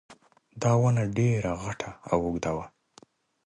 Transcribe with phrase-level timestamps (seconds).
[0.61, 2.65] دا ونه ډېره غټه او اوږده وه